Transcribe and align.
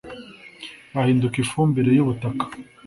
bahinduka 0.93 1.35
ifumbire 1.43 1.89
y'ubutaka 1.93 2.45